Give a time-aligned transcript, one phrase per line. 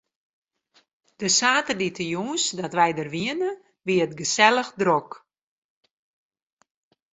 [1.19, 3.51] De saterdeitejûns dat wy der wiene,
[3.85, 5.09] wie it gesellich drok.